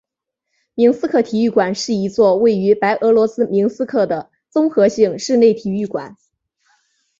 [0.73, 6.17] 明斯克体育馆是一座位于白俄罗斯明斯克的综合性室内体育馆。